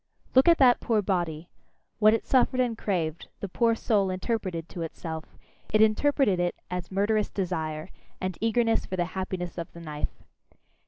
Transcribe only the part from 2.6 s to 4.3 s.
craved, the poor soul